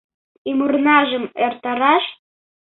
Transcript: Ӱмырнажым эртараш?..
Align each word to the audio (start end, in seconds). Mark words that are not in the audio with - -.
Ӱмырнажым 0.49 1.25
эртараш?.. 1.45 2.03